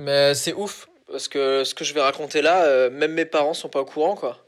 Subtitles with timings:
[0.00, 3.52] Mais c'est ouf, parce que ce que je vais raconter là, euh, même mes parents
[3.52, 4.38] sont pas au courant, quoi.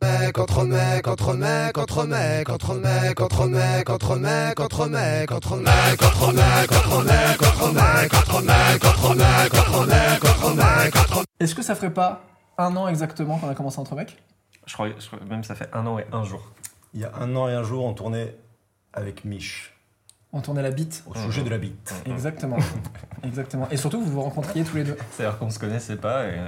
[0.00, 5.32] mec, entre mec, entre mec, entre mec, entre mec, entre mec, entre mec, entre mec,
[5.32, 10.54] entre mec, entre mec, entre mec, entre mec, entre mec, entre mec, entre mec, entre
[10.54, 12.22] mec, entre Est-ce que ça ferait pas
[12.58, 14.16] un an exactement qu'on a commencé entre mecs
[14.66, 16.52] Je crois, je crois même ça fait un an et un jour.
[16.94, 18.36] Il y a un an et un jour, on tournait
[18.92, 19.71] avec Mich
[20.32, 21.94] On tournait la bite au sujet de la bite.
[22.06, 22.56] Exactement.
[23.22, 23.68] Exactement.
[23.70, 24.96] Et surtout, vous vous rencontriez tous les deux.
[25.10, 26.38] C'est-à-dire qu'on se connaissait pas et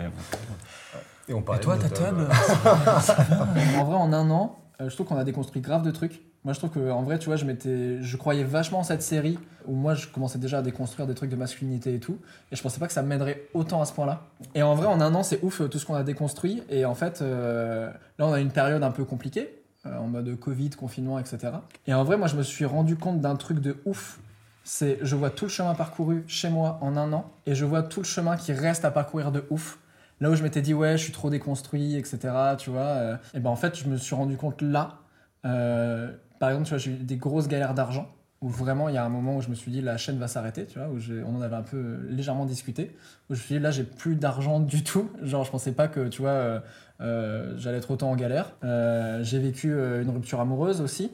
[1.28, 2.26] Et on parlait Et toi, ta tables.
[3.78, 6.22] En vrai, en un an, euh, je trouve qu'on a déconstruit grave de trucs.
[6.44, 9.02] Moi, je trouve que en vrai, tu vois, je m'étais, je croyais vachement en cette
[9.02, 12.18] série où moi, je commençais déjà à déconstruire des trucs de masculinité et tout,
[12.52, 14.24] et je pensais pas que ça m'aiderait autant à ce point-là.
[14.54, 16.62] Et en vrai, en un an, c'est ouf euh, tout ce qu'on a déconstruit.
[16.68, 20.70] Et en fait, euh, là, on a une période un peu compliquée, en mode Covid,
[20.70, 21.52] confinement, etc.
[21.86, 24.18] Et en vrai, moi, je me suis rendu compte d'un truc de ouf.
[24.64, 27.82] C'est, je vois tout le chemin parcouru chez moi en un an, et je vois
[27.82, 29.78] tout le chemin qui reste à parcourir de ouf.
[30.20, 32.18] Là où je m'étais dit, ouais, je suis trop déconstruit, etc.,
[32.56, 35.00] tu vois, euh, et ben en fait, je me suis rendu compte là,
[35.44, 38.08] euh, par exemple, tu vois, j'ai eu des grosses galères d'argent,
[38.44, 40.28] où vraiment, il y a un moment où je me suis dit, la chaîne va
[40.28, 42.94] s'arrêter, tu vois, où on en avait un peu euh, légèrement discuté,
[43.30, 45.88] où je me suis dit, là, j'ai plus d'argent du tout, genre, je pensais pas
[45.88, 46.60] que, tu vois, euh,
[47.00, 48.52] euh, j'allais être autant en galère.
[48.62, 51.10] Euh, j'ai vécu une rupture amoureuse aussi,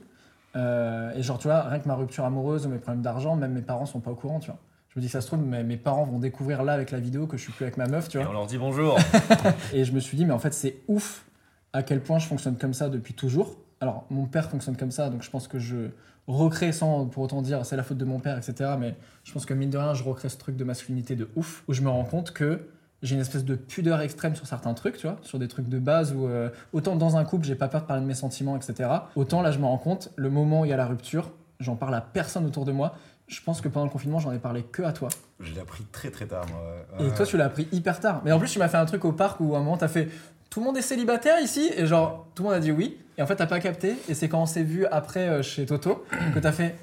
[0.57, 3.63] et genre, tu vois, rien que ma rupture amoureuse ou mes problèmes d'argent, même mes
[3.63, 4.59] parents sont pas au courant, tu vois.
[4.89, 7.29] Je me dis, ça se trouve, mes, mes parents vont découvrir là avec la vidéo
[7.29, 8.31] que je suis plus avec ma meuf, tu Et vois.
[8.31, 8.99] on leur dit bonjour.
[9.73, 11.25] Et je me suis dit, mais en fait, c'est ouf
[11.73, 13.57] à quel point je fonctionne comme ça depuis toujours.
[13.81, 15.89] Alors, mon père fonctionne comme ça, donc je pense que je
[16.27, 18.73] recrée sans pour autant dire c'est la faute de mon père, etc.
[18.79, 21.65] Mais je pense que mine de rien, je recrée ce truc de masculinité de ouf,
[21.67, 22.61] où je me rends compte que
[23.03, 25.79] j'ai une espèce de pudeur extrême sur certains trucs, tu vois, sur des trucs de
[25.79, 28.55] base où euh, autant dans un couple, j'ai pas peur de parler de mes sentiments,
[28.57, 28.91] etc.
[29.17, 31.31] Autant là, je me rends compte, le moment où il y a la rupture,
[31.61, 32.95] j'en parle à personne autour de moi.
[33.29, 35.09] Je pense que pendant le confinement, j'en ai parlé que à toi.
[35.39, 36.61] Je l'ai appris très très tard, moi.
[36.99, 37.15] Et Ouais.
[37.15, 38.21] toi, tu l'as appris hyper tard.
[38.25, 39.89] Mais en plus, tu m'as fait un truc au parc où à un moment, t'as
[39.89, 40.09] fait
[40.51, 41.71] tout le monde est célibataire ici?
[41.77, 42.99] Et genre, tout le monde a dit oui.
[43.21, 43.97] Et en fait, t'as pas capté.
[44.09, 46.75] Et c'est quand on s'est vu après euh, chez Toto que t'as fait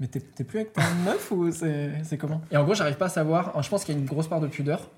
[0.00, 2.40] mais t'es t'es plus avec ta meuf ou c'est c'est comment?
[2.50, 3.62] Et en gros, j'arrive pas à savoir.
[3.62, 4.90] Je pense qu'il y a une grosse part de pudeur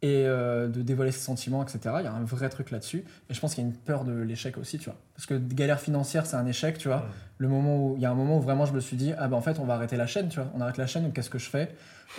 [0.00, 1.78] et euh, de dévoiler ses sentiments, etc.
[1.98, 3.04] Il y a un vrai truc là-dessus.
[3.28, 4.96] Et je pense qu'il y a une peur de l'échec aussi, tu vois.
[5.16, 7.06] Parce que galère financière, c'est un échec, tu vois.
[7.38, 9.26] Le moment où il y a un moment où vraiment je me suis dit ah
[9.28, 10.50] bah en fait on va arrêter la chaîne, tu vois.
[10.54, 11.70] On arrête la chaîne, donc qu'est-ce que je fais?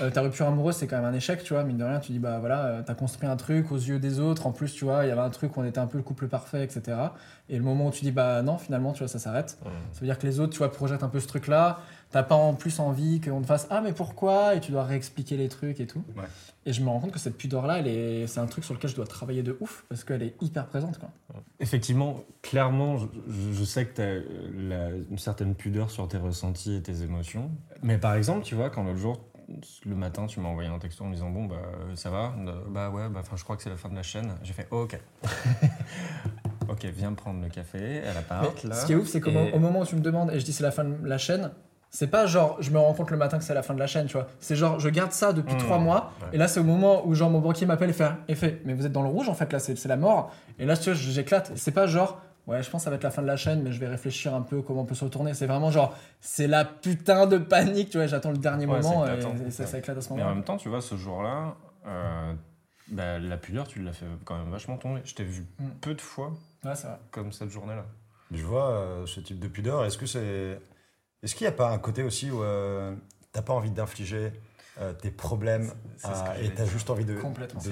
[0.02, 1.64] Euh, Ta rupture amoureuse, c'est quand même un échec, tu vois.
[1.64, 4.20] Mine de rien, tu dis bah voilà, euh, t'as construit un truc aux yeux des
[4.20, 4.46] autres.
[4.46, 6.04] En plus, tu vois, il y avait un truc où on était un peu le
[6.04, 6.98] couple parfait, etc.
[7.50, 9.58] Et le moment où tu dis bah non, finalement, tu vois, ça s'arrête.
[9.94, 11.80] Ça veut dire que les autres, tu vois, projettent un peu ce truc-là.
[12.12, 14.56] T'as pas en plus envie qu'on te fasse ah mais pourquoi?
[14.56, 16.04] Et tu dois réexpliquer les trucs et tout.
[16.18, 16.24] Ouais.
[16.66, 18.90] Et je me rends compte que cette pudeur-là, elle est, c'est un truc sur lequel
[18.90, 21.10] je dois travailler de ouf parce qu'elle est hyper présente, quoi.
[21.60, 23.06] Effectivement, clairement, je,
[23.54, 24.02] je sais que tu
[24.74, 27.52] as une certaine pudeur sur tes ressentis et tes émotions.
[27.84, 29.20] Mais par exemple, tu vois, quand l'autre jour,
[29.86, 31.62] le matin, tu m'as envoyé un texto en me disant Bon, bah,
[31.96, 32.34] ça va?
[32.40, 34.34] Euh, Bah ouais, bah, enfin, je crois que c'est la fin de la chaîne.
[34.44, 35.00] J'ai fait oh, Ok.
[36.70, 38.74] ok, viens prendre le café à là.
[38.76, 40.46] ce qui est ouf, c'est qu'au Et- au moment où tu me demandes et je
[40.46, 41.52] dis c'est la fin de la chaîne,
[41.92, 43.88] c'est pas genre je me rends compte le matin que c'est la fin de la
[43.88, 44.28] chaîne, tu vois.
[44.40, 45.60] C'est genre je garde ça depuis Mmh.
[45.60, 46.28] trois mois Ouais.
[46.34, 48.74] et là c'est au moment où genre mon banquier m'appelle et fait, et fait mais
[48.74, 50.32] vous êtes dans le rouge en fait là, c'est c'est la mort.
[50.60, 51.52] Et là tu vois, j'éclate.
[51.56, 53.62] C'est pas genre ouais je pense que ça va être la fin de la chaîne
[53.64, 55.34] mais je vais réfléchir un peu comment on peut se retourner.
[55.34, 58.08] C'est vraiment genre c'est la putain de panique, tu vois.
[58.08, 60.36] J'attends le dernier Ouais, moment et, et ça, ça éclate à ce Mais en moment.
[60.36, 61.56] même temps, tu vois, ce jour-là,
[61.88, 62.34] euh,
[62.90, 65.02] bah, la pudeur, tu l'as fait quand même vachement tomber.
[65.06, 65.66] Je t'ai vu Mm.
[65.82, 66.34] peu de fois
[66.66, 66.98] Ouais c'est vrai.
[67.12, 67.86] comme cette journée-là.
[68.32, 69.86] Je vois euh, ce type de pudeur.
[69.86, 70.60] Est-ce que c'est.
[71.24, 72.96] Est-ce qu'il n'y a pas un côté aussi où euh,
[73.32, 74.32] t'as pas envie d'infliger
[74.80, 77.16] euh, tes problèmes C'est ce à- que et j'allais t'as juste envie de,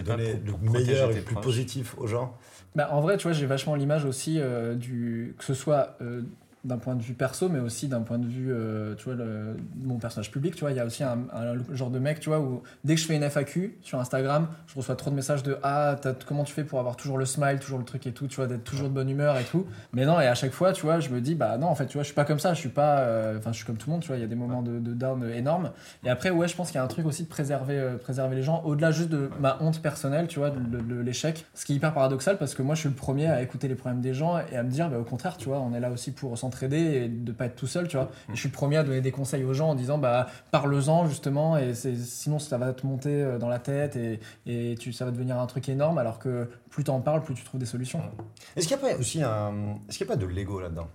[0.04, 1.46] donner le meilleur et le plus proches.
[1.46, 2.38] positif aux gens
[2.76, 6.24] Bah, en vrai, tu vois, j'ai vachement l'image aussi euh, du que ce soit euh,
[6.68, 9.56] d'un point de vue perso, mais aussi d'un point de vue, euh, tu vois, le-
[9.84, 10.54] mon personnage public.
[10.56, 11.18] Tu vois, il y a aussi un,
[11.72, 14.76] genre de mec, tu vois, où dès que je fais une FAQ sur Instagram, je
[14.76, 15.96] reçois trop de messages de ah,
[16.28, 18.48] comment tu fais pour avoir toujours le smile, toujours le truc et tout, tu vois,
[18.48, 19.66] d'être toujours de bonne humeur et tout?
[19.94, 21.88] Mais non, et à chaque fois, tu vois, je me dis bah non, en fait,
[21.88, 23.78] tu vois, je suis pas comme ça, je suis pas, euh, enfin, je suis comme
[23.78, 25.72] tout le monde, tu vois, il y a des moments de, down énormes.
[26.04, 28.36] Et après, ouais, je pense qu'il y a un truc aussi de préserver, euh, préserver
[28.36, 31.46] les gens, au-delà juste de ma honte personnelle, tu vois, de, l'échec.
[31.54, 33.76] Ce qui est hyper paradoxal parce que moi, je suis le premier à écouter les
[33.76, 35.92] problèmes des gens et à me dire, bah, au contraire, tu vois, on est là
[35.92, 38.10] aussi pour s'entraider s'entraider et de pas être tout seul, tu vois.
[38.30, 41.08] Et je suis le premier à donner des conseils aux gens en disant, bah, parle-en
[41.08, 45.06] justement, et sinon ça va te monter euh, dans la tête et, et tu, ça
[45.06, 48.02] va devenir un truc énorme, alors que plus t'en parles, plus tu trouves des solutions.
[48.56, 49.78] Est-ce qu'il n'y a pas aussi un.
[49.88, 50.88] Est-ce qu'il n'y a pas de l'ego là-dedans?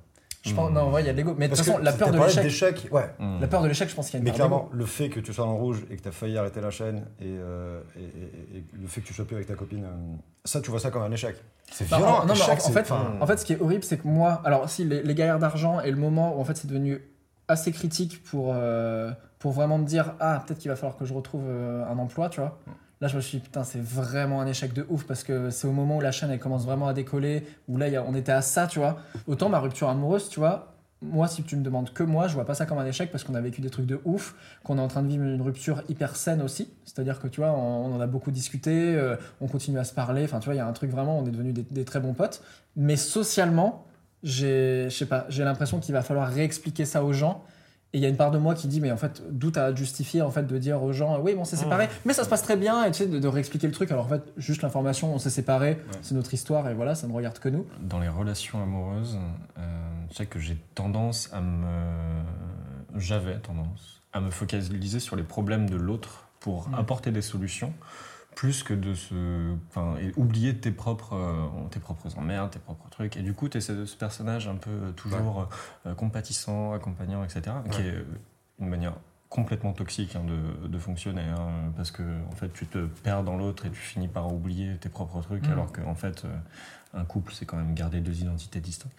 [0.42, 1.34] Je pense, non, ouais, il y a de l'ego.
[1.38, 3.10] Mais de toute façon, la peur de l'échec, ouais.
[3.20, 3.40] Hmm.
[3.40, 5.20] la peur de l'échec, je pense qu'il y a une Mais clairement, le fait que
[5.20, 8.00] tu sois en rouge et que tu as failli arrêter la chaîne et, euh, et-
[8.00, 10.80] et- et le fait que tu sois plus avec ta copine, euh, ça, tu vois
[10.80, 11.36] ça comme un échec.
[11.70, 12.12] C'est Bah, violent.
[12.12, 14.08] en- non, mais échec, en, fait, enfin, en fait, ce qui est horrible, c'est que
[14.08, 17.00] moi, alors si les, les galères d'argent et le moment où en fait c'est devenu
[17.48, 21.14] assez critique pour, euh, pour vraiment me dire ah peut-être qu'il va falloir que je
[21.14, 22.58] retrouve euh, un emploi, tu vois.
[23.02, 25.66] Là, je me suis dit, putain, c'est vraiment un échec de ouf parce que c'est
[25.66, 28.42] au moment où la chaîne elle commence vraiment à décoller, où là, on était à
[28.42, 29.00] ça, tu vois.
[29.26, 32.44] Autant ma rupture amoureuse, tu vois, moi, si tu me demandes que moi, je vois
[32.44, 34.80] pas ça comme un échec parce qu'on a vécu des trucs de ouf, qu'on est
[34.80, 36.68] en train de vivre une rupture hyper saine aussi.
[36.84, 39.92] C'est-à-dire que, tu vois, on, on en a beaucoup discuté, euh, on continue à se
[39.92, 40.22] parler.
[40.22, 41.98] Enfin, tu vois, il y a un truc vraiment, on est devenus des, des très
[41.98, 42.40] bons potes.
[42.76, 43.84] Mais socialement,
[44.22, 47.42] j'ai, je sais pas, j'ai l'impression qu'il va falloir réexpliquer ça aux gens.
[47.94, 49.74] Et il y a une part de moi qui dit, mais en fait, d'où t'as
[49.74, 52.28] justifié en fait de dire aux gens, oui, bon, on s'est séparés, mais ça se
[52.30, 53.90] passe très bien, et tu sais, de, de réexpliquer le truc.
[53.90, 57.12] Alors en fait, juste l'information, on s'est séparés, c'est notre histoire, et voilà, ça ne
[57.12, 57.66] regarde que nous.
[57.82, 59.18] Dans les relations amoureuses,
[59.58, 59.62] euh,
[60.10, 61.66] je sais que j'ai tendance à me.
[62.96, 66.74] J'avais tendance à me focaliser sur les problèmes de l'autre pour Mm.
[66.74, 67.72] apporter des solutions,
[68.34, 69.54] plus que de se.
[69.68, 73.16] Enfin, et oublier tes propres, euh, tes propres emmerdes, tes propres trucs.
[73.16, 75.48] Et du coup, tu es ce, ce personnage un peu euh, toujours
[75.86, 78.04] euh, compatissant, accompagnant, etc., qui est euh,
[78.60, 78.94] une manière
[79.28, 83.38] complètement toxique hein, de, de fonctionner hein, parce que en fait tu te perds dans
[83.38, 85.52] l'autre et tu finis par oublier tes propres trucs Mm.
[85.52, 86.28] alors qu'en en fait euh,
[86.92, 88.94] un couple c'est quand même garder deux identités distinctes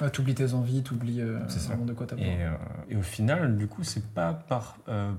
[0.00, 2.30] Ouais, t'oublies tes envies, t'oublies euh, vraiment de quoi t'as besoin.
[2.32, 2.54] et, euh,
[2.90, 5.10] et au final du coup c'est pas par euh,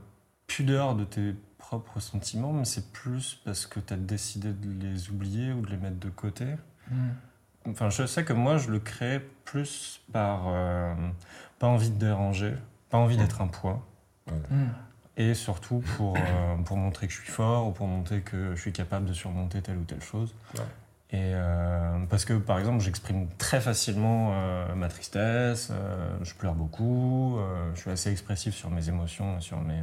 [0.47, 5.09] pudeur de tes propres sentiments mais c'est plus parce que tu as décidé de les
[5.09, 6.45] oublier ou de les mettre de côté
[6.91, 7.09] Mm.
[7.71, 10.93] Enfin, je sais que moi, je le crée plus par euh,
[11.57, 12.53] pas envie de déranger,
[12.91, 13.83] pas envie d'être un poids,
[14.27, 14.65] Mm.
[15.17, 18.61] et surtout pour, euh, pour montrer que je suis fort ou pour montrer que je
[18.61, 20.35] suis capable de surmonter telle ou telle chose.
[20.53, 20.61] Ouais.
[21.09, 26.53] Et euh, parce que, par exemple, j'exprime très facilement euh, ma tristesse, euh, je pleure
[26.53, 27.39] beaucoup,
[27.73, 29.81] je suis assez expressif sur mes émotions, et sur mes,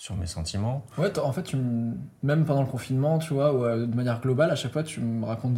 [0.00, 0.86] sur mes sentiments.
[0.96, 1.92] Ouais, t'as- en fait, tu me-
[2.22, 5.00] même pendant le confinement, tu vois, ou, euh, de manière globale, à chaque fois, tu
[5.00, 5.56] me racontes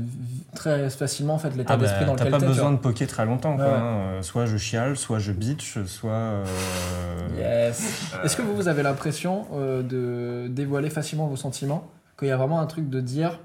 [0.54, 2.44] très facilement en fait l'état Ah bah, d'esprit dans t'as lequel pas t'es.
[2.46, 2.76] tu besoin vois.
[2.78, 3.56] de poker très longtemps.
[3.56, 3.82] Quoi, Ouais, hein.
[3.84, 6.10] Euh, Soit je chiale, soit je bitch, soit.
[6.10, 6.44] euh,
[7.38, 8.12] Yes.
[8.24, 11.86] Est-ce que vous, vous avez l'impression euh, de dévoiler facilement vos sentiments?
[12.18, 13.40] Qu'il y a vraiment un truc de dire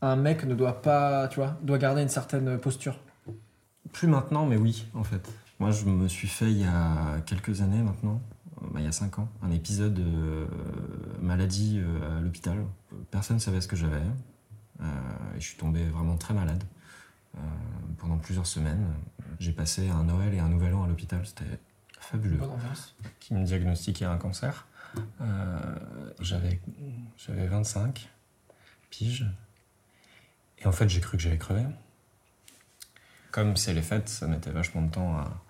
[0.00, 2.98] un mec ne doit pas, tu vois, doit garder une certaine posture?
[3.92, 5.30] Plus maintenant, mais oui, en fait.
[5.60, 8.20] Moi, je me suis fait il y a quelques années maintenant,
[8.70, 10.46] bah, il y a 5 ans, un épisode euh,
[11.20, 12.64] maladie euh, à l'hôpital.
[13.10, 14.02] Personne ne savait ce que j'avais.
[14.80, 14.84] Euh,
[15.36, 16.62] et je suis tombé vraiment très malade.
[17.36, 17.40] Euh,
[17.98, 18.86] pendant plusieurs semaines.
[19.38, 21.58] J'ai passé un Noël et un Nouvel An à l'hôpital, c'était
[21.98, 22.36] fabuleux.
[22.36, 22.94] Bonne ambiance.
[23.20, 24.66] Qui me diagnostiquait un cancer.
[26.20, 26.60] J'avais,
[27.16, 28.10] j'avais 25
[28.90, 29.26] piges.
[30.58, 31.64] Et en fait, j'ai cru que j'allais crever.
[33.30, 35.42] Comme c'est les fêtes, ça mettait vachement de temps à-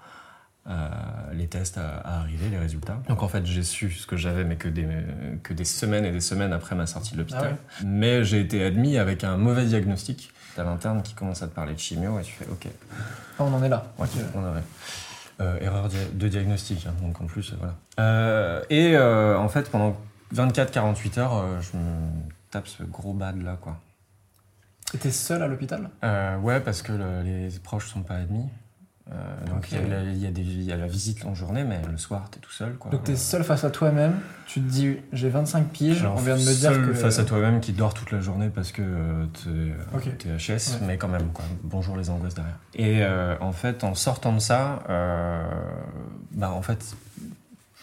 [1.33, 2.99] les tests à, à arriver, les résultats.
[3.09, 4.87] Donc en fait, j'ai su ce que j'avais, mais que des,
[5.43, 7.57] que des semaines et des semaines après ma sortie de l'hôpital.
[7.85, 10.33] Mais j'ai été admis avec un mauvais diagnostic.
[10.55, 12.67] T'as l'interne qui commence à te parler de chimio et tu fais OK,
[13.39, 13.87] Ah, on en est là.
[13.99, 14.61] Ouais, on avait.
[15.41, 17.75] Euh, erreur de diagnostic, hein, donc en plus, euh, voilà.
[17.99, 19.97] Euh, et euh, en fait, pendant
[20.35, 21.83] 24-48 heures, euh, je me
[22.51, 23.79] tape ce gros bad là, quoi.
[24.93, 25.89] T'étais seul à l'hôpital?
[26.05, 28.45] Euh, ouais, parce que le- les proches sont pas admis.
[29.11, 29.15] Euh,
[29.47, 32.39] donc il y a la- y, y a visite en journée, mais le soir, t'es
[32.39, 32.91] tout seul, quoi.
[32.93, 34.15] Donc t'es seul face à toi-même,
[34.47, 36.95] tu te dis j'ai 25 piges, on vient de me dire seul que...
[36.95, 40.17] face à toi-même qui dort toute la journée parce que t'es Ok.
[40.19, 40.87] t'es HS, Ouais.
[40.87, 41.45] mais quand même, quoi.
[41.65, 42.59] Bonjour les angoisses derrière.
[42.75, 45.43] Et euh, en fait, en sortant de ça, euh,
[46.31, 46.95] bah en fait,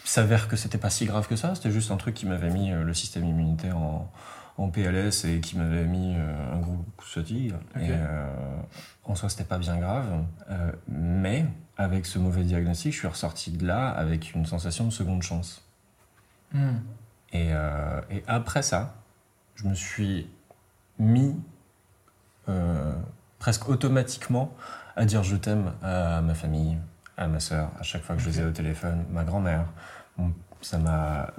[0.04, 1.54] s'avère que c'était pas si grave que ça.
[1.54, 4.10] C'était juste un truc qui m'avait mis euh, le système immunitaire en,
[4.60, 7.54] en PLS et qui m'avait mis euh, un gros coup de fatigue.
[7.74, 7.82] Ok.
[7.82, 8.60] Et euh,
[9.04, 10.22] en soi, c'était pas bien grave.
[10.50, 11.46] Euh, mais
[11.78, 15.64] avec ce mauvais diagnostic, je suis ressorti de là avec une sensation de seconde chance.
[16.52, 16.76] Hmm.
[17.32, 18.96] Et, euh, et après ça,
[19.54, 20.28] je me suis
[20.98, 21.34] mis
[22.50, 22.92] euh,
[23.38, 24.54] presque automatiquement
[24.94, 26.76] à dire je t'aime à ma famille,
[27.16, 29.64] à ma sœur, à chaque fois que je les ai au téléphone, ma grand-mère.
[30.60, 31.32] Ça m'a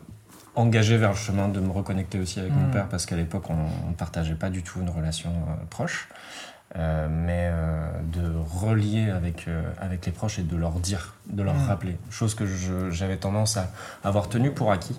[0.55, 2.71] engagé vers le chemin de me reconnecter aussi avec mon Mm.
[2.71, 6.07] père parce qu'à l'époque on ne partageait pas du tout une relation euh, proche.
[6.77, 11.43] Euh, mais euh, de relier avec, euh, avec les proches et de leur dire, de
[11.43, 11.67] leur Mm.
[11.67, 11.97] rappeler.
[12.09, 12.45] Chose que
[12.91, 13.69] j'avais tendance à
[14.05, 14.97] avoir tenue pour acquis.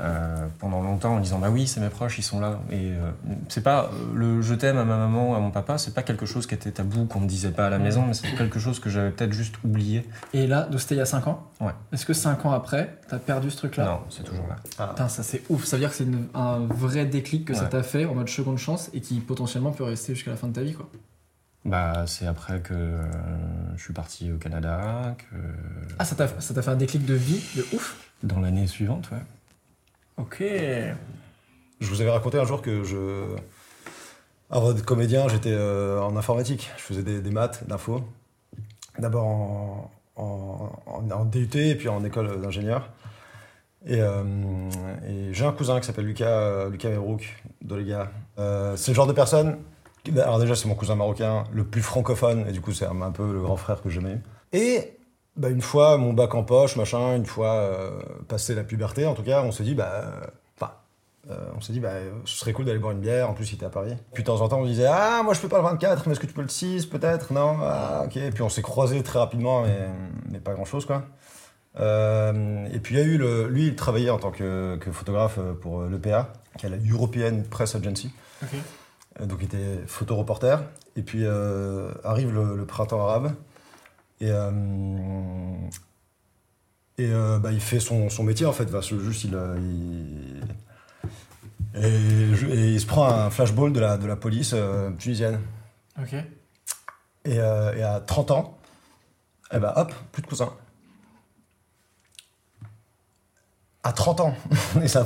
[0.00, 2.60] Euh, pendant longtemps en disant bah oui c'est mes proches ils sont là.
[2.70, 3.10] Et euh,
[3.48, 6.24] c'est pas euh, le je t'aime à ma maman à mon papa c'est pas quelque
[6.26, 8.80] chose qui était tabou qu'on me disait pas à la maison mais c'est quelque chose
[8.80, 10.08] que j'avais peut-être juste oublié.
[10.32, 11.72] Et là, donc c'était il y a 5 ans Ouais.
[11.92, 13.84] Est-ce que 5 ans après, t'as perdu ce truc-là?
[13.84, 14.56] Non c'est toujours là.
[14.88, 15.64] Putain, ça c'est ouf.
[15.64, 18.28] Ça veut dire que c'est une- un vrai déclic que ça t'a fait en mode
[18.28, 20.88] seconde chance et qui potentiellement peut rester jusqu'à la fin de ta vie, quoi.
[21.64, 23.02] bah c'est après que euh,
[23.76, 25.36] je suis parti au Canada que
[25.98, 27.96] Ah, ça t'a ça t'a fait un déclic de vie de ouf?
[28.24, 29.22] Dans l'année suivante ouais
[30.16, 30.38] Ok.
[30.40, 33.36] Je vous avais raconté un jour que je.
[34.50, 36.70] Avant d'être comédien, j'étais euh, en informatique.
[36.76, 38.02] Je faisais des, maths, d'info.
[38.98, 42.90] D'abord en, DUT et puis en école d'ingénieur.
[43.86, 44.22] Et, euh,
[45.08, 48.10] et j'ai un cousin qui s'appelle Lucas, euh, Lucas Mebrouk, Dolega.
[48.38, 49.58] Euh, c'est le genre de personne.
[50.04, 53.10] qui- Alors, déjà, c'est mon cousin marocain, le plus francophone, et du coup, c'est un,
[53.10, 54.20] peu le grand frère que j'ai jamais eu.
[54.52, 54.98] Et
[55.36, 59.14] bah, une fois, mon bac en poche, machin, une fois euh, passé la puberté, en
[59.14, 59.90] tout cas, on s'est dit, bah.
[59.92, 60.10] euh,
[60.60, 60.72] Enfin,
[61.30, 61.90] euh, on s'est dit, bah,
[62.24, 63.30] ce serait cool d'aller boire une bière.
[63.30, 63.96] En plus, il était à Paris.
[64.12, 66.12] Puis de temps en temps, on disait, ah, moi je peux pas le 24, mais
[66.12, 67.32] est-ce que tu peux le 6 peut-être?
[67.32, 67.56] Non?
[67.62, 68.18] Ah, ok.
[68.34, 69.88] Puis on s'est croisés très rapidement, mais,
[70.30, 71.04] mais pas grand chose, quoi.
[71.80, 73.48] Euh, et puis il y a eu le.
[73.48, 77.74] Lui, il travaillait en tant que, que photographe pour l'EPA, qui est la European Press
[77.74, 78.12] Agency.
[79.20, 80.56] Donc il était photoreporter.
[80.96, 81.24] Et puis
[82.04, 83.32] arrive le, le printemps arabe.
[84.22, 84.50] Et, euh,
[86.96, 88.68] et euh, bah, il fait son, son métier en fait.
[89.00, 90.42] Juste, il, euh, il-
[91.74, 95.40] et, je- et il se prend un flashball de la, de la police euh, tunisienne.
[96.00, 96.12] Ok.
[97.24, 98.58] Et, euh, et à 30 ans,
[99.52, 100.52] eh ben hop, plus de cousin.
[103.82, 104.34] À 30 ans.
[104.82, 105.04] et, ça,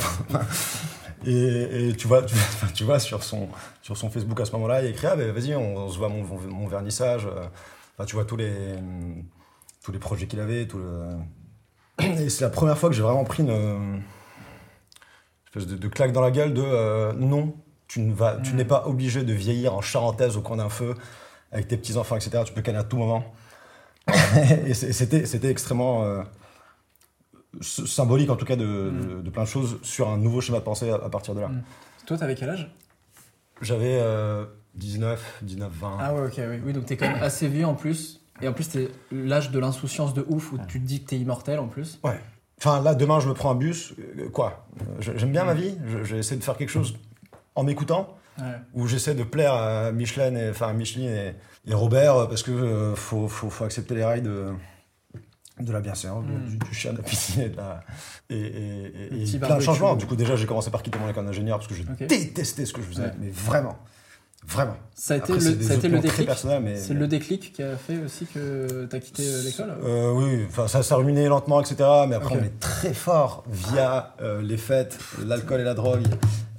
[1.24, 2.34] et, et tu vois, tu,
[2.74, 3.48] tu vois sur, son,
[3.80, 6.08] sur son Facebook à ce moment-là, il écrit Ah, ben vas-y, on, on se voit
[6.10, 7.26] mon, mon vernissage.
[7.26, 7.46] euh.
[7.96, 8.52] Enfin, tu vois tous les,
[9.82, 10.66] tous les projets qu'il avait.
[10.66, 11.08] Tout le...
[12.04, 13.96] Et c'est la première fois que j'ai vraiment pris une euh,
[15.46, 17.54] espèce de, de claque dans la gueule de euh, non,
[17.88, 18.56] tu ne vas, tu Mm.
[18.56, 20.94] n'es pas obligé de vieillir en charentaise au coin d'un feu
[21.52, 22.42] avec tes petits enfants, etc.
[22.44, 23.34] Tu peux canner à tout moment.
[24.66, 26.22] et c'était, c'était extrêmement euh,
[27.60, 30.64] symbolique, en tout cas, de, de- de plein de choses sur un nouveau schéma de
[30.64, 31.48] pensée à, à partir de là.
[31.48, 31.62] Mm.
[32.06, 32.70] Toi, t'avais quel âge?
[33.62, 34.44] J'avais euh,
[34.76, 35.96] 19, 19, 20.
[36.00, 36.60] Ah ouais, ok, oui.
[36.66, 38.20] Oui, donc t'es quand même assez vieux en plus.
[38.42, 41.16] Et en plus, t'es l'âge de l'insouciance de ouf où tu te dis que t'es
[41.18, 41.98] immortel en plus.
[42.04, 42.20] Ouais.
[42.58, 43.94] Enfin, là, demain, je me prends un bus.
[44.18, 44.66] euh, quoi
[45.00, 45.74] J'aime bien ma vie.
[45.86, 46.96] Je- J'essaie de faire quelque chose
[47.54, 48.14] en m'écoutant.
[48.38, 48.44] Ouais.
[48.74, 51.34] où j'essaie de plaire à Michelin et, enfin, à Michelin et,
[51.66, 54.52] et Robert euh, parce que euh, faut, faut, faut accepter les rails de,
[55.58, 56.44] de la bienséance, de- Mm.
[56.50, 57.80] du, du chien, de la piscine et de la.
[58.28, 59.96] Et, et, et- plein de changements.
[59.96, 62.74] Du coup, déjà, j'ai commencé par quitter mon école d'ingénieur parce que je détestais ce
[62.74, 63.12] que je faisais, Ouais.
[63.18, 63.78] mais vraiment.
[64.44, 64.76] Vraiment.
[64.94, 66.46] Ça a été Après, le, des ça a été le opinions très déclic.
[66.62, 70.44] mais- C'est le déclic qui a fait aussi que t'as quitté euh, l'école Euh, oui,
[70.48, 71.76] enfin ça, ça ruminait lentement, etc.
[72.08, 76.04] Mais après, on est très fort via euh, les fêtes, l'alcool et la drogue,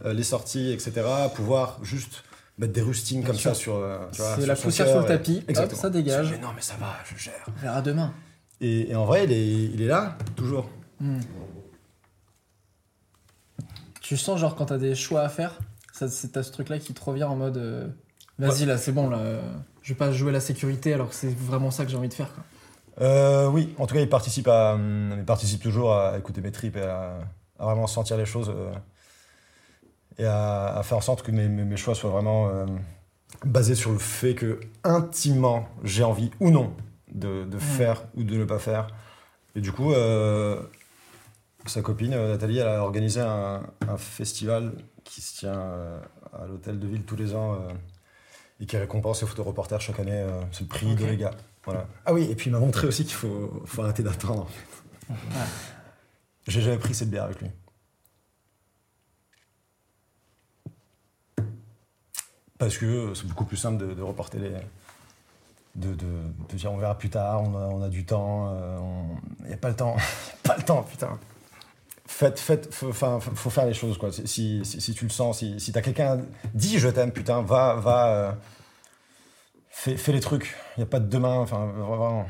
[0.06, 1.02] euh, les sorties, etc.
[1.36, 2.24] Pouvoir juste
[2.58, 3.52] mettre des rustines Bien comme sûr.
[3.52, 3.82] ça sur.
[4.12, 6.32] tu C'est la poussière sur le et- tapis, hop, ça dégage.
[6.32, 7.46] Mais non, mais ça va, je gère.
[7.58, 8.14] On verra demain.
[8.60, 10.68] Et, et en vrai, il est, il est là, toujours.
[11.00, 11.20] Hmm.
[14.02, 15.60] Tu sens genre quand t'as des choix à faire,
[16.08, 17.88] c'est t'as ce truc-là qui te revient en mode euh,
[18.40, 19.42] vas-y là c'est bon là, euh,
[19.82, 22.14] je vais pas jouer la sécurité alors que c'est vraiment ça que j'ai envie de
[22.14, 22.44] faire quoi.
[23.02, 26.52] Euh, oui, en tout cas, il participe, à, hum, il participe toujours à écouter mes
[26.52, 27.20] tripes et à,
[27.60, 28.72] à vraiment sentir les choses euh,
[30.18, 32.66] et à, à faire en sorte que mes, choix soient vraiment euh,
[33.46, 36.74] basés sur le fait que intimement j'ai envie ou non
[37.12, 38.88] de, de faire ou de ne pas faire.
[39.56, 40.62] Et du coup, euh,
[41.70, 46.00] sa copine euh, Nathalie, elle a organisé un, un festival qui se tient euh,
[46.34, 47.74] à l'hôtel de ville tous les ans euh,
[48.60, 50.12] et qui récompense les photoreporters chaque année.
[50.12, 51.32] euh, c'est le prix de les gars.
[51.66, 51.88] Voilà.
[52.06, 54.44] Ah oui, et puis il m'a montré aussi qu'il faut, faut arrêter d'attendre.
[55.10, 55.14] en fait.
[56.48, 57.50] J'ai jamais pris cette bière avec lui.
[62.58, 64.52] Parce que c'est beaucoup plus simple de, de reporter les.
[65.76, 66.06] De, de,
[66.50, 68.52] de dire on verra plus tard, on a, on a du temps,
[69.42, 69.96] il n'y a pas le temps,
[70.44, 71.20] pas le temps, putain.
[72.18, 74.12] Faites, faites, enfin, faut, faut faire les choses, quoi.
[74.12, 76.20] Si, si, si tu le sens, si, si t'as quelqu'un,
[76.56, 78.32] dis je t'aime, putain, va, va, euh,
[79.70, 80.56] fais, fais les trucs.
[80.76, 82.26] Il n'y a pas de demain, enfin, vraiment.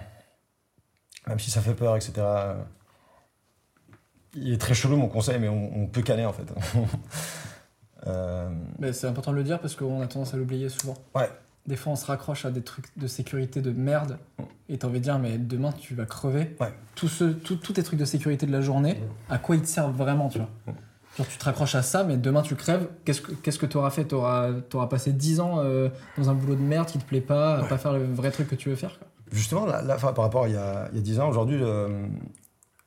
[1.25, 2.13] Même si ça fait peur, etc.
[4.33, 6.51] Il est très chelou mon conseil, mais on, on peut caler en fait.
[8.05, 10.93] Euh, Mais c'est important de le dire parce qu'on a tendance à l'oublier souvent.
[11.15, 11.29] Ouais.
[11.67, 14.17] Des fois on se raccroche à des trucs de sécurité de merde
[14.69, 16.55] et t'as envie de dire mais demain tu vas crever.
[16.61, 16.73] Ouais.
[16.95, 19.67] Tous ce, tout- tous tes trucs de sécurité de la journée, à quoi ils te
[19.67, 20.49] servent vraiment tu vois
[21.17, 23.89] Genre tu te raccroches à ça mais demain tu crèves, qu'est-ce que qu'est-ce que t'auras
[23.89, 27.21] fait T'auras auras passé 10 ans euh, dans un boulot de merde qui te plaît
[27.21, 29.07] pas, à pas faire le vrai truc que tu veux faire quoi.
[29.31, 32.07] Justement, là, par rapport à il y a, il y a 10 ans, aujourd'hui, euh,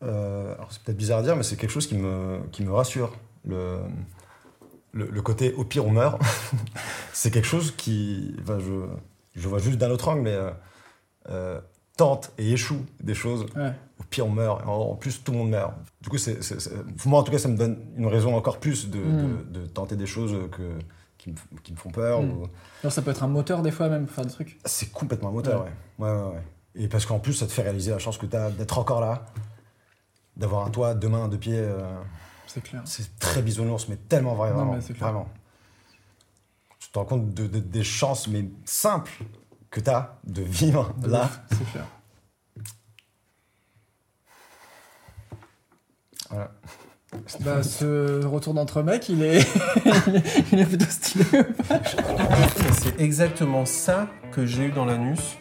[0.02, 3.12] euh, c'est peut-être bizarre à dire, mais c'est quelque chose qui me, qui me rassure.
[3.44, 3.80] Le,
[4.92, 6.20] le, le côté au pire on meurt,
[7.12, 8.34] c'est quelque chose qui.
[8.42, 8.86] enfin, je,
[9.40, 10.50] je vois juste d'un autre angle, mais euh,
[11.28, 11.60] euh,
[11.96, 13.46] tente et échoue des choses.
[13.56, 13.72] Ouais.
[13.98, 14.62] Au pire on meurt.
[14.62, 15.72] Et En, en plus, tout le monde meurt.
[16.00, 16.72] Du coup, c'est, c'est- c'est-
[17.06, 19.42] moi en tout cas, ça me donne une raison encore plus de, Mm.
[19.52, 20.78] de, de tenter des choses que,
[21.18, 22.22] qui, me, qui me font peur.
[22.22, 22.30] Mm.
[22.30, 22.46] ou-
[22.82, 24.58] Genre, ça peut être un moteur des fois même faire des trucs.
[24.64, 25.70] c'est complètement un moteur, ouais.
[25.98, 26.42] Ouais, ouais, ouais.
[26.76, 29.00] Et parce qu'en plus, ça te fait réaliser la chance que tu as d'être encore
[29.00, 29.26] là,
[30.36, 31.58] d'avoir un toit, deux mains, deux pieds.
[31.58, 31.80] euh,
[32.52, 32.82] C'est clair.
[32.84, 34.72] c'est très bisounours, mais tellement vrai, Non, vraiment.
[34.74, 35.10] mais c'est clair.
[35.12, 35.28] vraiment.
[36.80, 39.12] Tu te rends compte de, de- des chances, mais simples,
[39.70, 41.30] que tu as de vivre De là.
[41.50, 41.84] C'est clair.
[46.30, 46.50] Voilà.
[47.40, 49.40] Bah, ce retour d'entre mecs, il est...
[50.52, 51.24] il est plutôt stylé.
[52.80, 55.36] C'est exactement ça que j'ai eu dans l'anus.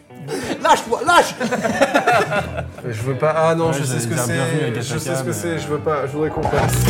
[0.70, 1.34] Lâche-toi, lâche
[2.88, 3.34] Je veux pas.
[3.36, 4.74] Ah non, Ouais, je sais ce que c'est.
[4.80, 5.58] Je sais ce que c'est.
[5.58, 6.06] Je veux pas.
[6.06, 6.84] Je voudrais qu'on fasse.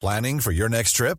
[0.00, 1.18] Planning for your next trip?